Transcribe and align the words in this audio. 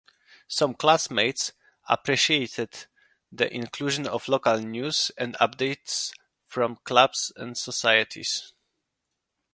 Some 0.47 0.73
classmates 0.73 1.53
appreciated 1.87 2.87
the 3.31 3.53
inclusion 3.53 4.07
of 4.07 4.27
local 4.27 4.57
news 4.59 5.11
and 5.15 5.35
updates 5.35 6.11
from 6.47 6.77
clubs 6.77 7.31
and 7.35 7.55
societies. 7.55 8.51